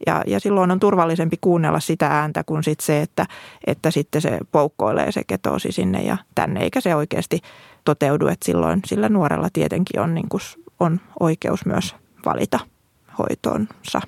ja, 0.05 0.23
ja 0.27 0.39
silloin 0.39 0.71
on 0.71 0.79
turvallisempi 0.79 1.37
kuunnella 1.41 1.79
sitä 1.79 2.07
ääntä 2.07 2.43
kuin 2.43 2.63
sit 2.63 2.79
se, 2.79 3.01
että, 3.01 3.25
että 3.67 3.91
sitten 3.91 4.21
se 4.21 4.39
poukkoilee 4.51 5.11
se 5.11 5.23
ketoosi 5.27 5.71
sinne 5.71 6.01
ja 6.01 6.17
tänne, 6.35 6.63
eikä 6.63 6.81
se 6.81 6.95
oikeasti 6.95 7.41
toteudu. 7.85 8.27
Että 8.27 8.45
silloin 8.45 8.79
sillä 8.85 9.09
nuorella 9.09 9.49
tietenkin 9.53 9.99
on, 9.99 10.13
niin 10.13 10.29
kuin, 10.29 10.41
on 10.79 10.99
oikeus 11.19 11.65
myös 11.65 11.95
valita 12.25 12.59
hoitoonsa. 13.17 14.01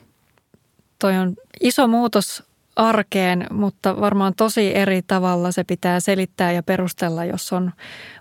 Toi 1.00 1.17
on 1.17 1.36
iso 1.62 1.88
muutos 1.88 2.43
arkeen, 2.75 3.48
mutta 3.51 4.01
varmaan 4.01 4.34
tosi 4.38 4.75
eri 4.75 5.01
tavalla 5.01 5.51
se 5.51 5.63
pitää 5.63 6.00
selittää 6.00 6.51
ja 6.51 6.63
perustella, 6.63 7.25
jos 7.25 7.53
on 7.53 7.72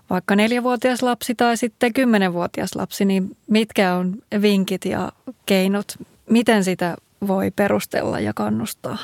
vaikka 0.09 0.35
neljävuotias 0.35 1.03
lapsi 1.03 1.35
tai 1.35 1.57
sitten 1.57 1.93
kymmenenvuotias 1.93 2.75
lapsi, 2.75 3.05
niin 3.05 3.37
mitkä 3.47 3.95
on 3.95 4.15
vinkit 4.41 4.85
ja 4.85 5.11
keinot, 5.45 5.95
miten 6.29 6.63
sitä 6.63 6.95
voi 7.27 7.51
perustella 7.51 8.19
ja 8.19 8.33
kannustaa? 8.33 8.97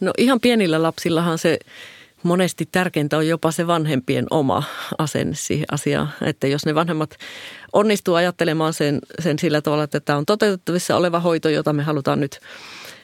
No 0.00 0.12
ihan 0.18 0.40
pienillä 0.40 0.82
lapsillahan 0.82 1.38
se 1.38 1.58
monesti 2.22 2.68
tärkeintä 2.72 3.16
on 3.16 3.28
jopa 3.28 3.50
se 3.50 3.66
vanhempien 3.66 4.26
oma 4.30 4.62
asenne 4.98 5.34
siihen 5.34 5.66
asiaan. 5.70 6.12
Että 6.22 6.46
jos 6.46 6.66
ne 6.66 6.74
vanhemmat 6.74 7.16
onnistuu 7.72 8.14
ajattelemaan 8.14 8.72
sen, 8.72 8.98
sen 9.18 9.38
sillä 9.38 9.60
tavalla, 9.60 9.84
että 9.84 10.00
tämä 10.00 10.16
on 10.16 10.26
toteutettavissa 10.26 10.96
oleva 10.96 11.20
hoito, 11.20 11.48
jota 11.48 11.72
me 11.72 11.82
halutaan 11.82 12.20
nyt, 12.20 12.40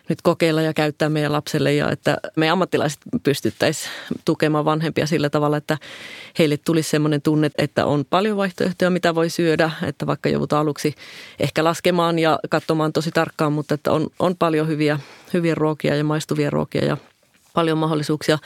nyt 0.08 0.22
kokeilla 0.22 0.62
ja 0.62 0.74
käyttää 0.74 1.08
meidän 1.08 1.32
lapselle 1.32 1.74
ja 1.74 1.90
että 1.90 2.18
me 2.36 2.50
ammattilaiset 2.50 3.00
pystyttäisiin 3.22 3.92
tukemaan 4.24 4.64
vanhempia 4.64 5.06
sillä 5.06 5.30
tavalla, 5.30 5.56
että 5.56 5.78
heille 6.38 6.56
tulisi 6.56 6.90
sellainen 6.90 7.22
tunne, 7.22 7.50
että 7.58 7.86
on 7.86 8.04
paljon 8.10 8.36
vaihtoehtoja, 8.36 8.90
mitä 8.90 9.14
voi 9.14 9.30
syödä, 9.30 9.70
että 9.82 10.06
vaikka 10.06 10.28
joudutaan 10.28 10.62
aluksi 10.62 10.94
ehkä 11.38 11.64
laskemaan 11.64 12.18
ja 12.18 12.38
katsomaan 12.50 12.92
tosi 12.92 13.10
tarkkaan, 13.10 13.52
mutta 13.52 13.74
että 13.74 13.92
on, 13.92 14.06
on 14.18 14.36
paljon 14.36 14.68
hyviä, 14.68 15.00
hyviä 15.34 15.54
ruokia 15.54 15.96
ja 15.96 16.04
maistuvia 16.04 16.50
ruokia 16.50 16.84
ja 16.84 16.96
paljon 17.54 17.78
mahdollisuuksia, 17.78 18.38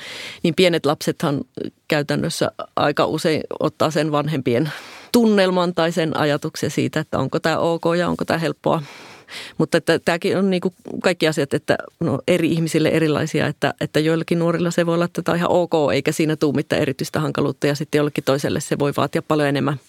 niin 0.43 0.55
pienet 0.55 0.87
lapsethan 0.87 1.41
käytännössä 1.89 2.53
aika 2.77 3.07
usein 3.07 3.43
ottaa 3.61 3.91
sen 3.91 4.13
vanhempien 4.13 4.73
tunnelman 5.13 5.75
tai 5.75 5.93
sen 5.93 6.17
ajatuksen 6.17 6.71
siitä, 6.71 7.01
että 7.01 7.19
onko 7.19 7.41
tämä 7.41 7.59
ok 7.59 7.85
ja 7.99 8.09
onko 8.09 8.25
tämä 8.25 8.39
helppoa. 8.39 8.83
Mutta 9.59 9.79
että 9.79 9.99
tämäkin 9.99 10.39
on 10.39 10.51
niin 10.51 10.61
kuin 10.61 10.75
kaikki 11.03 11.29
asiat, 11.29 11.55
että 11.55 11.79
no, 12.01 12.19
eri 12.29 12.53
ihmisille 12.53 12.89
erilaisia, 12.89 13.47
että, 13.47 13.75
että 13.81 14.01
joillakin 14.01 14.39
nuorilla 14.39 14.71
se 14.71 14.87
voi 14.87 14.95
olla, 14.95 15.09
on 15.29 15.37
ihan 15.37 15.51
ok, 15.51 15.73
eikä 15.93 16.13
siinä 16.13 16.37
tuu 16.37 16.53
mitään 16.53 16.83
erityistä 16.83 17.21
hankaluutta 17.21 17.67
ja 17.67 17.75
sitten 17.75 17.99
jollekin 17.99 18.25
toiselle 18.25 18.61
se 18.61 18.79
voi 18.79 18.93
vaatia 18.97 19.23
paljon 19.23 19.49
enemmän, 19.49 19.81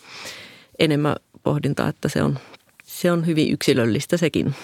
enemmän 0.79 1.15
pohdintaa, 1.43 1.87
että 1.87 2.09
se 2.09 2.23
on, 2.23 2.39
se 2.83 3.11
on 3.11 3.25
hyvin 3.25 3.53
yksilöllistä 3.53 4.17
sekin. 4.17 4.55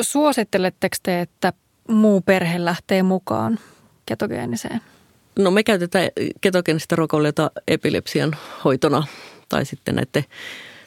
Suositteletteko 0.00 0.96
te, 1.02 1.20
että 1.20 1.52
muu 1.88 2.20
perhe 2.20 2.64
lähtee 2.64 3.02
mukaan 3.02 3.58
ketogeeniseen? 4.06 4.80
No 5.38 5.50
me 5.50 5.62
käytetään 5.62 6.08
ketogeenistä 6.40 6.96
ruokavaliota 6.96 7.50
epilepsian 7.68 8.36
hoitona 8.64 9.06
tai 9.48 9.64
sitten 9.64 9.94
näiden 9.94 10.24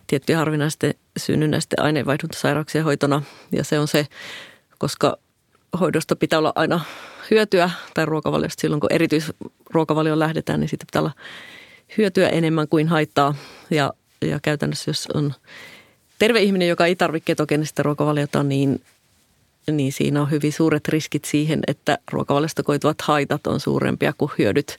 tiettyjen 0.07 0.39
harvinaisten 0.39 0.93
synnynnäisten 1.17 1.81
aineenvaihduntasairauksien 1.81 2.83
hoitona. 2.83 3.21
Ja 3.51 3.63
se 3.63 3.79
on 3.79 3.87
se, 3.87 4.07
koska 4.77 5.17
hoidosta 5.79 6.15
pitää 6.15 6.39
olla 6.39 6.53
aina 6.55 6.79
hyötyä 7.31 7.69
tai 7.93 8.05
ruokavaliosta 8.05 8.61
silloin, 8.61 8.79
kun 8.79 8.93
erityisruokavalioon 8.93 10.19
lähdetään, 10.19 10.59
niin 10.59 10.69
siitä 10.69 10.85
pitää 10.85 11.01
olla 11.01 11.11
hyötyä 11.97 12.29
enemmän 12.29 12.67
kuin 12.67 12.87
haittaa. 12.87 13.35
Ja, 13.69 13.93
ja 14.21 14.39
käytännössä, 14.41 14.89
jos 14.89 15.07
on 15.13 15.33
terve 16.19 16.41
ihminen, 16.41 16.67
joka 16.67 16.85
ei 16.85 16.95
tarvitse 16.95 17.25
ketogeenistä 17.25 17.83
ruokavaliota, 17.83 18.43
niin 18.43 18.81
niin 19.71 19.93
siinä 19.93 20.21
on 20.21 20.31
hyvin 20.31 20.53
suuret 20.53 20.87
riskit 20.87 21.25
siihen, 21.25 21.59
että 21.67 21.97
ruokavaliosta 22.11 22.63
koituvat 22.63 23.01
haitat 23.01 23.47
on 23.47 23.59
suurempia 23.59 24.13
kuin 24.17 24.31
hyödyt. 24.37 24.77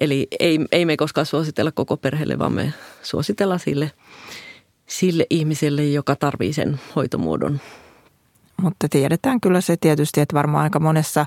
Eli 0.00 0.28
ei, 0.40 0.58
ei 0.72 0.84
me 0.84 0.96
koskaan 0.96 1.26
suositella 1.26 1.72
koko 1.72 1.96
perheelle, 1.96 2.38
vaan 2.38 2.52
me 2.52 2.72
suositellaan 3.02 3.60
sille, 3.60 3.92
sille 4.90 5.26
ihmiselle, 5.30 5.84
joka 5.84 6.16
tarvii 6.16 6.52
sen 6.52 6.80
hoitomuodon. 6.96 7.60
Mutta 8.62 8.88
tiedetään 8.88 9.40
kyllä 9.40 9.60
se 9.60 9.76
tietysti, 9.76 10.20
että 10.20 10.36
varmaan 10.36 10.64
aika 10.64 10.80
monessa, 10.80 11.26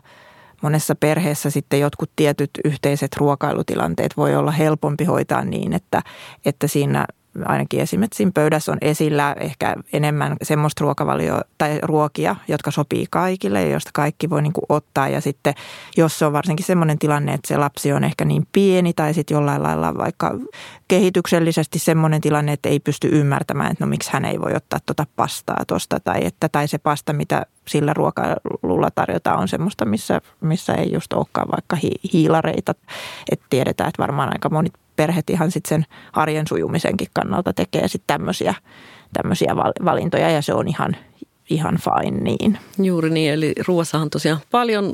monessa 0.61 0.95
perheessä 0.95 1.49
sitten 1.49 1.79
jotkut 1.79 2.11
tietyt 2.15 2.49
yhteiset 2.65 3.15
ruokailutilanteet 3.17 4.17
voi 4.17 4.35
olla 4.35 4.51
helpompi 4.51 5.05
hoitaa 5.05 5.45
niin, 5.45 5.73
että, 5.73 6.01
että 6.45 6.67
siinä 6.67 7.05
ainakin 7.45 7.79
esimerkiksi 7.79 8.31
pöydässä 8.33 8.71
on 8.71 8.77
esillä 8.81 9.35
ehkä 9.39 9.75
enemmän 9.93 10.35
semmoista 10.41 10.81
ruokavalio 10.81 11.41
tai 11.57 11.79
ruokia, 11.81 12.35
jotka 12.47 12.71
sopii 12.71 13.05
kaikille 13.09 13.61
ja 13.61 13.69
joista 13.69 13.91
kaikki 13.93 14.29
voi 14.29 14.41
niin 14.41 14.53
kuin 14.53 14.65
ottaa. 14.69 15.07
Ja 15.07 15.21
sitten 15.21 15.53
jos 15.97 16.19
se 16.19 16.25
on 16.25 16.33
varsinkin 16.33 16.65
semmoinen 16.65 16.99
tilanne, 16.99 17.33
että 17.33 17.47
se 17.47 17.57
lapsi 17.57 17.93
on 17.93 18.03
ehkä 18.03 18.25
niin 18.25 18.47
pieni 18.51 18.93
tai 18.93 19.13
sitten 19.13 19.35
jollain 19.35 19.63
lailla 19.63 19.97
vaikka 19.97 20.37
kehityksellisesti 20.87 21.79
semmoinen 21.79 22.21
tilanne, 22.21 22.53
että 22.53 22.69
ei 22.69 22.79
pysty 22.79 23.09
ymmärtämään, 23.11 23.71
että 23.71 23.85
no 23.85 23.89
miksi 23.89 24.09
hän 24.13 24.25
ei 24.25 24.41
voi 24.41 24.55
ottaa 24.55 24.79
tuota 24.85 25.05
pastaa 25.15 25.63
tuosta 25.67 25.99
tai, 25.99 26.25
että, 26.25 26.49
tai 26.49 26.67
se 26.67 26.77
pasta, 26.77 27.13
mitä 27.13 27.45
sillä 27.67 27.93
ruokailulla 27.93 28.91
tarjotaan 28.95 29.39
on 29.39 29.47
semmoista, 29.47 29.85
missä, 29.85 30.21
missä 30.41 30.73
ei 30.73 30.93
just 30.93 31.13
olekaan 31.13 31.47
vaikka 31.51 31.75
hi, 31.75 31.91
hiilareita. 32.13 32.75
Että 33.31 33.45
tiedetään, 33.49 33.89
että 33.89 34.01
varmaan 34.01 34.29
aika 34.33 34.49
moni 34.49 34.69
perheet 34.95 35.29
ihan 35.29 35.51
sitten 35.51 35.69
sen 35.69 35.85
arjen 36.13 36.47
sujumisenkin 36.47 37.07
kannalta 37.13 37.53
tekee 37.53 37.87
sitten 37.87 38.07
tämmöisiä, 38.07 38.53
tämmöisiä 39.13 39.55
valintoja 39.85 40.29
ja 40.29 40.41
se 40.41 40.53
on 40.53 40.67
ihan, 40.67 40.95
ihan 41.49 41.77
fine 41.77 42.19
niin. 42.21 42.57
Juuri 42.77 43.09
niin, 43.09 43.33
eli 43.33 43.53
ruoassahan 43.67 44.09
tosiaan 44.09 44.39
paljon 44.51 44.93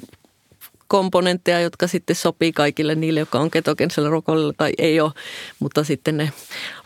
komponentteja, 0.88 1.60
jotka 1.60 1.88
sitten 1.88 2.15
sopii 2.15 2.51
kaikille 2.51 2.96
niille, 2.96 3.20
jotka 3.20 3.39
on 3.39 3.51
ketogeenisellä 3.51 4.10
ruokavaliolla 4.10 4.53
tai 4.58 4.72
ei 4.77 5.00
ole, 5.01 5.12
mutta 5.60 5.84
sitten 5.84 6.18
ne 6.18 6.32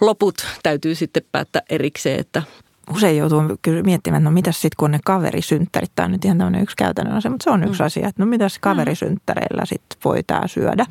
loput 0.02 0.46
täytyy 0.64 0.96
sitten 0.96 1.24
päättää 1.32 1.62
erikseen, 1.70 2.20
että 2.20 2.44
usein 2.96 3.18
joutuu 3.18 3.42
kyllä 3.62 3.84
miettimään, 3.84 4.22
että 4.22 4.30
no 4.30 4.34
mitäs 4.34 4.62
sitten 4.62 4.76
kun 4.78 4.86
on 4.86 4.92
ne 4.92 5.00
kaverisynttärit, 5.06 5.92
tämä 5.96 6.06
on 6.06 6.12
nyt 6.12 6.26
ihan 6.26 6.38
tämmöinen 6.38 6.64
yksi 6.64 6.76
käytännön 6.76 7.16
asia, 7.16 7.32
mutta 7.32 7.44
se 7.44 7.50
on 7.50 7.64
yksi 7.64 7.82
mm. 7.82 7.86
asia, 7.86 8.08
että 8.08 8.24
no 8.24 8.26
mitäs 8.26 8.60
kaverisynttäreillä 8.60 9.66
sitten 9.66 10.00
voi 10.06 10.24
tämä 10.24 10.48
syödä 10.48 10.86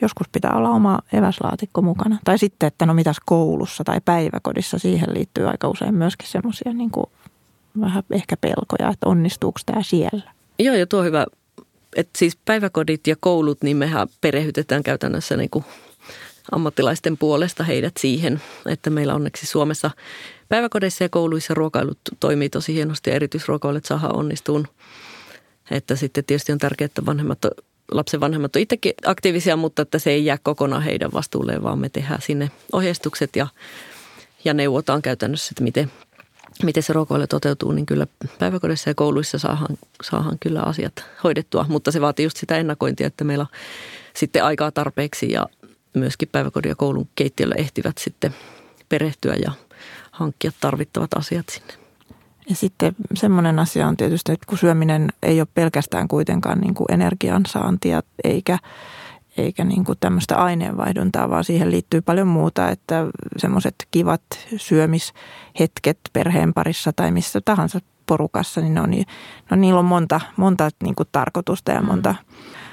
joskus 0.00 0.28
pitää 0.28 0.52
olla 0.54 0.70
oma 0.70 0.98
eväslaatikko 1.12 1.82
mukana. 1.82 2.18
Tai 2.24 2.38
sitten, 2.38 2.66
että 2.66 2.86
no 2.86 2.94
mitäs 2.94 3.16
koulussa 3.26 3.84
tai 3.84 4.00
päiväkodissa, 4.04 4.78
siihen 4.78 5.14
liittyy 5.14 5.48
aika 5.48 5.68
usein 5.68 5.94
myöskin 5.94 6.28
semmoisia 6.28 6.72
niin 6.72 6.90
vähän 7.80 8.02
ehkä 8.10 8.36
pelkoja, 8.36 8.90
että 8.92 9.06
onnistuuko 9.06 9.60
tämä 9.66 9.82
siellä. 9.82 10.32
Joo, 10.58 10.74
ja 10.74 10.86
tuo 10.86 11.02
hyvä, 11.02 11.26
että 11.96 12.18
siis 12.18 12.38
päiväkodit 12.44 13.06
ja 13.06 13.16
koulut, 13.20 13.62
niin 13.62 13.76
mehän 13.76 14.08
perehytetään 14.20 14.82
käytännössä 14.82 15.36
niin 15.36 15.50
kuin 15.50 15.64
ammattilaisten 16.52 17.18
puolesta 17.18 17.64
heidät 17.64 17.96
siihen, 17.98 18.40
että 18.66 18.90
meillä 18.90 19.14
onneksi 19.14 19.46
Suomessa 19.46 19.90
päiväkodeissa 20.48 21.04
ja 21.04 21.08
kouluissa 21.08 21.54
ruokailut 21.54 21.98
toimii 22.20 22.48
tosi 22.48 22.74
hienosti 22.74 23.10
ja 23.10 23.16
erityisruokailut 23.16 23.84
saadaan 23.84 24.16
onnistuun. 24.16 24.68
Että 25.70 25.96
sitten 25.96 26.24
tietysti 26.24 26.52
on 26.52 26.58
tärkeää, 26.58 26.86
että 26.86 27.06
vanhemmat 27.06 27.38
lapsen 27.90 28.20
vanhemmat 28.20 28.56
on 28.56 28.62
itsekin 28.62 28.92
aktiivisia, 29.06 29.56
mutta 29.56 29.82
että 29.82 29.98
se 29.98 30.10
ei 30.10 30.24
jää 30.24 30.38
kokonaan 30.42 30.82
heidän 30.82 31.12
vastuulleen, 31.12 31.62
vaan 31.62 31.78
me 31.78 31.88
tehdään 31.88 32.22
sinne 32.22 32.50
ohjeistukset 32.72 33.36
ja, 33.36 33.46
ja 34.44 34.54
neuvotaan 34.54 35.02
käytännössä, 35.02 35.50
että 35.52 35.62
miten, 35.62 35.92
miten 36.62 36.82
se 36.82 36.92
ruokavalio 36.92 37.26
toteutuu, 37.26 37.72
niin 37.72 37.86
kyllä 37.86 38.06
päiväkodissa 38.38 38.90
ja 38.90 38.94
kouluissa 38.94 39.38
saadaan, 39.38 39.78
saadaan 40.02 40.38
kyllä 40.40 40.62
asiat 40.62 40.92
hoidettua, 41.24 41.66
mutta 41.68 41.90
se 41.90 42.00
vaatii 42.00 42.26
just 42.26 42.36
sitä 42.36 42.56
ennakointia, 42.56 43.06
että 43.06 43.24
meillä 43.24 43.42
on 43.42 43.58
sitten 44.16 44.44
aikaa 44.44 44.70
tarpeeksi 44.70 45.32
ja 45.32 45.46
myöskin 45.94 46.28
päiväkodin 46.32 46.68
ja 46.68 46.76
koulun 46.76 47.08
keittiöllä 47.14 47.54
ehtivät 47.58 47.98
sitten 47.98 48.34
perehtyä 48.88 49.34
ja 49.34 49.52
hankkia 50.10 50.52
tarvittavat 50.60 51.14
asiat 51.14 51.48
sinne. 51.48 51.83
Ja 52.48 52.54
sitten 52.54 52.96
semmoinen 53.14 53.58
asia 53.58 53.88
on 53.88 53.96
tietysti, 53.96 54.32
että 54.32 54.46
kun 54.48 54.58
syöminen 54.58 55.08
ei 55.22 55.40
ole 55.40 55.48
pelkästään 55.54 56.08
kuitenkaan 56.08 56.58
niin 56.58 56.74
kuin 56.74 56.86
energiansaantia 56.90 58.02
eikä, 58.24 58.58
eikä 59.36 59.64
niin 59.64 59.84
kuin 59.84 59.98
tämmöistä 60.00 60.36
aineenvaihduntaa, 60.36 61.30
vaan 61.30 61.44
siihen 61.44 61.70
liittyy 61.70 62.00
paljon 62.00 62.28
muuta, 62.28 62.68
että 62.68 63.06
semmoiset 63.36 63.74
kivat 63.90 64.22
syömishetket 64.56 65.98
perheen 66.12 66.54
parissa 66.54 66.92
tai 66.92 67.10
missä 67.10 67.40
tahansa 67.44 67.80
porukassa, 68.06 68.60
niin, 68.60 68.74
ne 68.74 68.80
on, 68.80 68.90
no 69.50 69.56
niillä 69.56 69.78
on 69.78 69.84
monta, 69.84 70.20
monta 70.36 70.68
niin 70.82 70.94
kuin 70.94 71.08
tarkoitusta 71.12 71.72
ja 71.72 71.82
monta 71.82 72.12
mm 72.12 72.63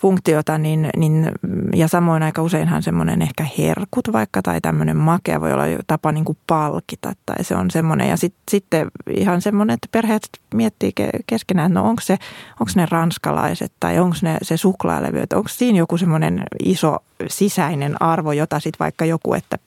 funktiota, 0.00 0.58
niin, 0.58 0.90
niin, 0.96 1.32
ja 1.74 1.88
samoin 1.88 2.22
aika 2.22 2.42
useinhan 2.42 2.82
semmoinen 2.82 3.22
ehkä 3.22 3.46
herkut 3.58 4.12
vaikka 4.12 4.42
tai 4.42 4.60
tämmöinen 4.60 4.96
makea 4.96 5.40
voi 5.40 5.52
olla 5.52 5.64
tapa 5.86 6.12
niin 6.12 6.24
kuin 6.24 6.38
palkita 6.46 7.12
tai 7.26 7.44
se 7.44 7.56
on 7.56 7.70
semmoinen. 7.70 8.08
Ja 8.08 8.16
sit, 8.16 8.34
sitten 8.50 8.90
ihan 9.10 9.40
semmoinen, 9.40 9.74
että 9.74 9.88
perheet 9.92 10.28
miettii 10.54 10.92
keskenään, 11.26 11.72
että 11.72 11.80
no 11.80 11.88
onko, 11.88 12.02
se, 12.02 12.18
onko 12.60 12.72
ne 12.76 12.86
ranskalaiset 12.90 13.72
tai 13.80 13.98
onko 13.98 14.16
ne 14.22 14.38
se 14.42 14.56
suklaalevy, 14.56 15.18
että 15.18 15.36
onko 15.36 15.48
siinä 15.48 15.78
joku 15.78 15.98
semmoinen 15.98 16.42
iso 16.64 16.96
sisäinen 17.26 18.02
arvo, 18.02 18.32
jota 18.32 18.60
sitten 18.60 18.84
vaikka 18.84 19.04
joku, 19.04 19.34
että, 19.34 19.58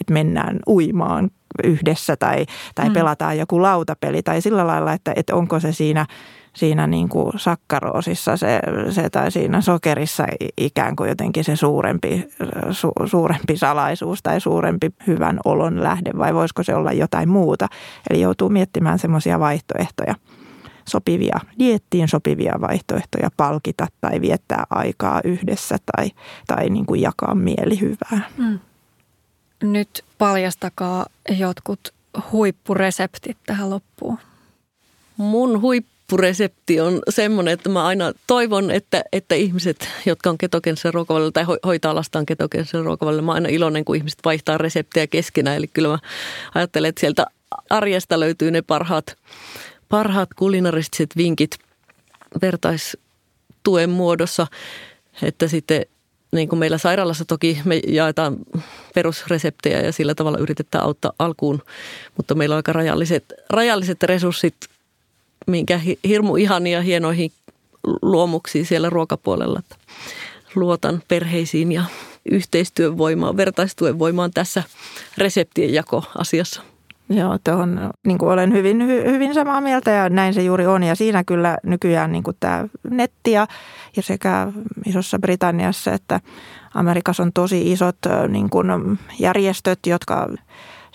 että 0.00 0.12
mennään 0.12 0.58
uimaan 0.66 1.30
yhdessä 1.64 2.16
tai, 2.16 2.46
tai 2.74 2.88
mm. 2.88 2.92
pelataan 2.92 3.38
joku 3.38 3.62
lautapeli 3.62 4.22
tai 4.22 4.40
sillä 4.40 4.66
lailla, 4.66 4.92
että, 4.92 5.12
että 5.16 5.34
onko 5.36 5.60
se 5.60 5.72
siinä– 5.72 6.06
siinä 6.56 6.86
niin 6.86 7.08
kuin 7.08 7.32
sakkaroosissa 7.36 8.36
se, 8.36 8.60
se, 8.90 9.10
tai 9.10 9.30
siinä 9.30 9.60
sokerissa 9.60 10.26
ikään 10.58 10.96
kuin 10.96 11.08
jotenkin 11.08 11.44
se 11.44 11.56
suurempi, 11.56 12.28
su, 12.70 12.92
suurempi 13.04 13.56
salaisuus 13.56 14.22
tai 14.22 14.40
suurempi 14.40 14.90
hyvän 15.06 15.38
olon 15.44 15.82
lähde 15.82 16.10
vai 16.18 16.34
voisiko 16.34 16.62
se 16.62 16.74
olla 16.74 16.92
jotain 16.92 17.28
muuta. 17.28 17.68
Eli 18.10 18.20
joutuu 18.20 18.48
miettimään 18.48 18.98
semmoisia 18.98 19.40
vaihtoehtoja. 19.40 20.14
sopivia, 20.88 21.40
diettiin 21.58 22.08
sopivia 22.08 22.54
vaihtoehtoja 22.60 23.28
palkita 23.36 23.86
tai 24.00 24.20
viettää 24.20 24.64
aikaa 24.70 25.20
yhdessä 25.24 25.76
tai, 25.96 26.10
tai 26.46 26.70
niin 26.70 26.86
kuin 26.86 27.00
jakaa 27.00 27.34
mielihyvää. 27.34 28.20
Mm. 28.38 28.58
Nyt 29.62 30.04
paljastakaa 30.18 31.06
jotkut 31.38 31.94
huippureseptit 32.32 33.36
tähän 33.46 33.70
loppuun. 33.70 34.18
Mun 35.16 35.60
huippuresepti 35.60 36.80
on 36.80 37.02
semmoinen, 37.08 37.54
että 37.54 37.68
mä 37.68 37.86
aina 37.86 38.12
toivon, 38.26 38.70
että, 38.70 39.04
että 39.12 39.34
ihmiset, 39.34 39.88
jotka 40.06 40.30
on 40.30 40.38
ketogeenisellä 40.38 40.92
ruokavallilla 40.92 41.32
tai 41.32 41.44
hoitaa 41.66 41.94
lastaan 41.94 42.26
ketogeenisellä 42.26 42.84
ruokavallilla, 42.84 43.22
mä 43.22 43.32
aina 43.32 43.48
iloinen, 43.48 43.84
kun 43.84 43.96
ihmiset 43.96 44.18
vaihtaa 44.24 44.58
reseptejä 44.58 45.06
keskenään. 45.06 45.56
Eli 45.56 45.66
kyllä 45.66 45.88
mä 45.88 45.98
ajattelen, 46.54 46.88
että 46.88 47.00
sieltä 47.00 47.26
arjesta 47.70 48.20
löytyy 48.20 48.50
ne 48.50 48.62
parhaat, 48.62 49.16
parhaat 49.88 50.34
kulinaristiset 50.34 51.10
vinkit 51.16 51.58
vertaistuen 52.42 53.90
muodossa, 53.90 54.46
että 55.22 55.48
sitten 55.48 55.86
niin 56.32 56.48
kuin 56.48 56.58
meillä 56.58 56.78
sairaalassa 56.78 57.24
toki 57.24 57.58
me 57.64 57.80
jaetaan 57.86 58.36
perusreseptejä 58.94 59.80
ja 59.80 59.92
sillä 59.92 60.14
tavalla 60.14 60.38
yritetään 60.38 60.84
auttaa 60.84 61.12
alkuun, 61.18 61.62
mutta 62.16 62.34
meillä 62.34 62.52
on 62.54 62.56
aika 62.56 62.72
rajalliset, 62.72 63.24
rajalliset 63.50 64.02
resurssit, 64.02 64.54
minkä 65.46 65.80
hirmu 66.08 66.36
ihania 66.36 66.82
hienoihin 66.82 67.32
luomuksiin 68.02 68.66
siellä 68.66 68.90
ruokapuolella. 68.90 69.62
Luotan 70.54 71.02
perheisiin 71.08 71.72
ja 71.72 71.84
yhteistyön 72.30 72.98
voimaan, 72.98 73.36
vertaistuen 73.36 73.98
voimaan 73.98 74.30
tässä 74.30 74.62
reseptien 75.18 75.74
jakoasiassa. 75.74 76.62
Joo, 77.08 77.38
tuohon 77.44 77.90
niin 78.06 78.18
kuin 78.18 78.32
olen 78.32 78.52
hyvin, 78.52 78.86
hy, 78.86 79.04
hyvin 79.04 79.34
samaa 79.34 79.60
mieltä 79.60 79.90
ja 79.90 80.08
näin 80.08 80.34
se 80.34 80.42
juuri 80.42 80.66
on. 80.66 80.82
Ja 80.82 80.94
siinä 80.94 81.24
kyllä 81.24 81.58
nykyään 81.62 82.12
niin 82.12 82.22
kuin 82.22 82.36
tämä 82.40 82.68
netti 82.90 83.32
ja, 83.32 83.46
ja 83.96 84.02
sekä 84.02 84.52
Isossa 84.86 85.18
Britanniassa 85.18 85.92
että 85.92 86.20
Amerikassa 86.74 87.22
on 87.22 87.32
tosi 87.32 87.72
isot 87.72 87.98
niin 88.28 88.50
kuin 88.50 88.98
järjestöt, 89.18 89.78
jotka 89.86 90.28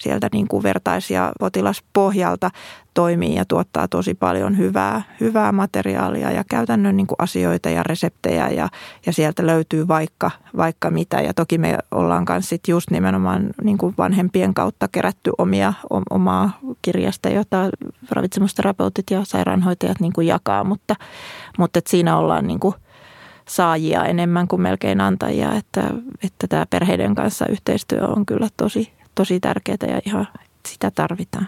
sieltä 0.01 0.29
niin 0.34 0.48
kuin 0.48 0.63
vertais- 0.63 1.12
ja 1.12 1.31
potilaspohjalta 1.39 2.51
toimii 2.93 3.36
ja 3.36 3.46
tuottaa 3.46 3.88
tosi 3.88 4.13
paljon 4.13 4.58
hyvää, 4.58 5.01
hyvää 5.20 5.51
materiaalia 5.51 6.31
ja 6.31 6.43
käytännön 6.50 6.98
niin 6.98 7.08
kuin 7.08 7.15
asioita 7.20 7.70
ja 7.70 7.84
reseptejä 7.84 8.50
ja, 8.50 8.70
ja 9.05 9.13
sieltä 9.13 9.46
löytyy 9.46 9.88
vaikka, 9.88 10.31
vaikka 10.58 10.89
mitä. 10.91 11.22
Ja 11.22 11.34
toki 11.34 11.58
me 11.58 11.77
ollaan 11.91 12.25
myös 12.29 12.50
sit 12.50 12.67
just 12.67 12.91
nimenomaan 12.91 13.50
niin 13.63 13.77
kuin 13.77 13.96
vanhempien 13.98 14.53
kautta 14.53 14.88
kerätty 14.91 15.31
omia, 15.38 15.74
omaa 16.10 16.60
kirjasta, 16.81 17.29
jota 17.29 17.70
ravitsemusterapeutit 18.10 19.05
ja 19.12 19.25
sairaanhoitajat 19.25 20.00
niin 20.00 20.13
kuin 20.13 20.27
jakaa, 20.27 20.63
mutta, 20.63 20.96
mutta 21.58 21.79
et 21.79 21.88
siinä 21.88 22.17
ollaan 22.17 22.48
niin 22.48 22.60
kuin 22.60 22.75
saajia 23.48 24.05
enemmän 24.05 24.48
kuin 24.48 24.62
melkein 24.62 25.01
antajia, 25.01 25.53
että, 25.53 25.84
että 26.24 26.48
tämä 26.48 26.65
perheiden 26.70 27.15
kanssa 27.15 27.46
yhteistyö 27.48 28.08
on 28.08 28.25
kyllä 28.25 28.48
tosi, 28.58 28.93
tosi 29.15 29.39
tärkeää 29.39 29.77
ja 29.88 30.01
ihan 30.06 30.27
sitä 30.68 30.91
tarvitaan. 30.91 31.48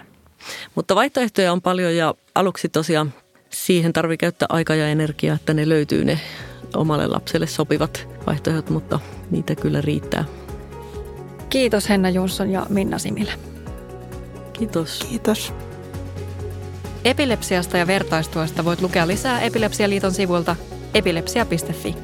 Mutta 0.76 0.96
vaihtoehtoja 0.96 1.52
on 1.52 1.62
paljon 1.62 1.96
ja 1.96 2.14
aluksi 2.36 2.70
tosiaan 2.70 3.14
siihen 3.50 3.94
tarvii 3.94 4.18
käyttää 4.18 4.46
aikaa 4.50 4.76
ja 4.76 4.88
energiaa, 4.88 5.36
että 5.36 5.54
ne 5.54 5.70
löytyy 5.70 6.06
ne 6.06 6.20
omalle 6.76 7.08
lapselle 7.08 7.48
sopivat 7.48 8.08
vaihtoehdot, 8.28 8.70
mutta 8.70 9.00
niitä 9.32 9.56
kyllä 9.56 9.82
riittää. 9.82 10.26
Kiitos 11.50 11.90
Henna 11.90 12.10
Jonsson 12.10 12.50
ja 12.50 12.66
Minna 12.70 12.98
Similä. 12.98 13.34
Kiitos. 14.54 15.00
Kiitos. 15.10 15.54
Epilepsiasta 17.06 17.78
ja 17.78 17.88
vertaistuesta 17.88 18.66
voit 18.66 18.82
lukea 18.82 19.08
lisää 19.08 19.42
Epilepsialiiton 19.42 20.12
sivuilta 20.12 20.56
epilepsia.fi. 20.94 21.96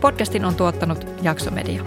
Podcastin 0.00 0.44
on 0.44 0.54
tuottanut 0.54 1.06
Jaksomedia. 1.22 1.84